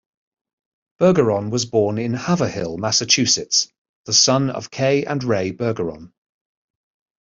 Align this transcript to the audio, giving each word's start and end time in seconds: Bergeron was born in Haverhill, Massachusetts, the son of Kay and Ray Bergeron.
Bergeron 0.99 1.51
was 1.51 1.65
born 1.65 1.99
in 1.99 2.15
Haverhill, 2.15 2.79
Massachusetts, 2.79 3.67
the 4.05 4.13
son 4.13 4.49
of 4.49 4.71
Kay 4.71 5.05
and 5.05 5.23
Ray 5.23 5.51
Bergeron. 5.51 6.11